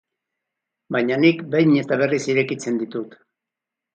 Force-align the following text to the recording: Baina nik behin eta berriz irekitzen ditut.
Baina 0.95 1.19
nik 1.25 1.43
behin 1.57 1.75
eta 1.83 1.99
berriz 2.01 2.21
irekitzen 2.35 2.83
ditut. 2.85 3.17